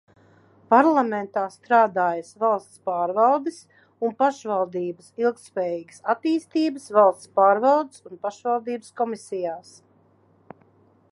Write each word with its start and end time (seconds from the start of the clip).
Parlamentā 0.73 1.41
strādājis 1.55 2.29
valsts 2.43 2.79
pārvaldes 2.89 3.59
un 4.07 4.15
pašvaldības, 4.23 5.13
ilgtspējīgas 5.25 6.03
attīstības, 6.15 6.87
valsts 6.99 7.31
pārvaldes 7.41 8.05
un 8.09 8.21
pašvaldības 8.27 8.93
komisijās. 9.03 9.77